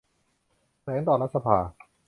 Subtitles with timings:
[0.81, 1.57] แถลงต่อรัฐสภา